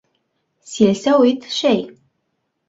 Силсәүит, 0.69 1.41
шәй... 1.59 1.79